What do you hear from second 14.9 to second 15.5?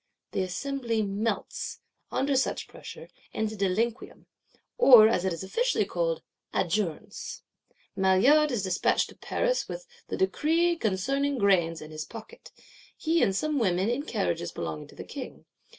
the King.